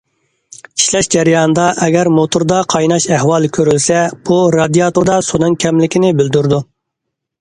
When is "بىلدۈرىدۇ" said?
6.23-6.61